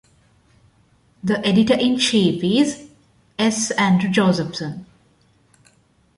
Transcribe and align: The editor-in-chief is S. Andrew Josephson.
The 1.23 1.45
editor-in-chief 1.45 2.43
is 2.43 2.89
S. 3.37 3.69
Andrew 3.69 4.09
Josephson. 4.09 4.87